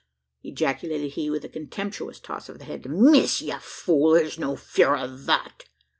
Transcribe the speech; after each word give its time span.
ejaculated 0.41 1.09
he 1.11 1.29
with 1.29 1.45
a 1.45 1.47
contemptuous 1.47 2.19
toss 2.19 2.49
of 2.49 2.57
the 2.57 2.65
head 2.65 2.87
"miss, 2.89 3.39
ye 3.39 3.53
fool! 3.61 4.15
thur's 4.17 4.39
no 4.39 4.55
fear 4.55 4.95
o' 4.95 5.05
that." 5.05 5.65